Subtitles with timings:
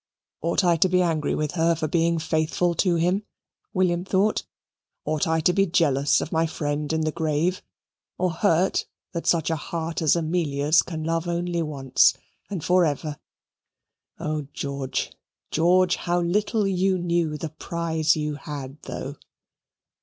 [0.41, 3.21] "Ought I to be angry with her for being faithful to him?"
[3.71, 4.41] William thought.
[5.05, 7.61] "Ought I to be jealous of my friend in the grave,
[8.17, 12.15] or hurt that such a heart as Amelia's can love only once
[12.49, 13.19] and for ever?
[14.19, 15.11] Oh, George,
[15.51, 19.17] George, how little you knew the prize you had, though."